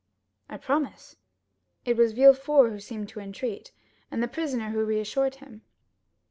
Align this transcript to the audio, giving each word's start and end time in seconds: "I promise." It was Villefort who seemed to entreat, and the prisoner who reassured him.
"I 0.49 0.57
promise." 0.57 1.15
It 1.85 1.95
was 1.95 2.13
Villefort 2.13 2.71
who 2.71 2.79
seemed 2.79 3.07
to 3.09 3.19
entreat, 3.19 3.71
and 4.09 4.23
the 4.23 4.27
prisoner 4.27 4.71
who 4.71 4.83
reassured 4.83 5.35
him. 5.35 5.61